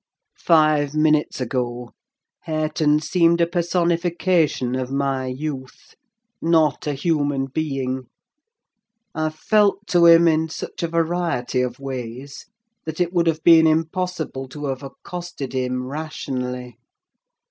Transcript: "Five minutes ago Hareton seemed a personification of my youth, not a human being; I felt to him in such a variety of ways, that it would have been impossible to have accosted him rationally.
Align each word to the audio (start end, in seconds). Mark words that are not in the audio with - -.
"Five 0.39 0.95
minutes 0.95 1.39
ago 1.39 1.91
Hareton 2.47 3.01
seemed 3.01 3.39
a 3.39 3.45
personification 3.45 4.73
of 4.73 4.89
my 4.91 5.27
youth, 5.27 5.93
not 6.41 6.87
a 6.87 6.93
human 6.95 7.45
being; 7.45 8.05
I 9.13 9.29
felt 9.29 9.85
to 9.89 10.07
him 10.07 10.27
in 10.27 10.49
such 10.49 10.81
a 10.81 10.87
variety 10.87 11.61
of 11.61 11.79
ways, 11.79 12.47
that 12.85 12.99
it 12.99 13.13
would 13.13 13.27
have 13.27 13.43
been 13.43 13.67
impossible 13.67 14.47
to 14.49 14.65
have 14.65 14.81
accosted 14.81 15.53
him 15.53 15.85
rationally. 15.85 16.79